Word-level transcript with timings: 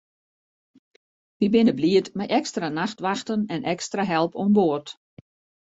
Wy 1.39 1.47
binne 1.53 1.73
bliid 1.79 2.07
mei 2.17 2.27
ekstra 2.39 2.69
nachtwachten 2.79 3.41
en 3.53 3.67
ekstra 3.73 4.03
help 4.11 4.31
oan 4.41 4.51
board. 4.57 4.87